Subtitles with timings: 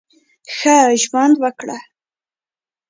[0.55, 1.77] ښه ژوند وکړه!